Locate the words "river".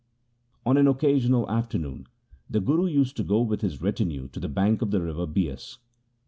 4.99-5.27